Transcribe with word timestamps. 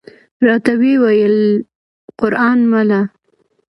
راته 0.45 0.71
وې 0.79 0.93
ویل: 1.01 1.37
قران 2.19 2.59
مله! 2.71 3.01